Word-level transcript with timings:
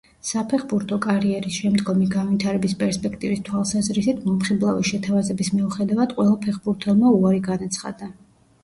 საფეხბურთო 0.27 0.97
კარიერის 1.05 1.57
შემდგომი 1.63 2.07
განვითარების 2.15 2.75
პერსპექტივის 2.81 3.45
თვალსაზრისით 3.51 4.25
მომხიბლავი 4.31 4.89
შეთავაზების 4.95 5.53
მიუხედავად 5.59 6.19
ყველა 6.19 6.37
ფეხბურთელმა 6.49 7.15
უარი 7.21 7.47
განაცხადა. 7.53 8.15